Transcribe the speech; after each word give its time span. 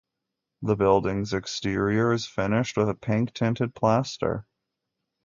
The 0.63 0.75
building's 0.75 1.31
exterior 1.31 2.11
is 2.11 2.25
finished 2.25 2.75
with 2.75 2.89
a 2.89 2.95
pink 2.95 3.35
tinted 3.35 3.75
plaster. 3.75 4.47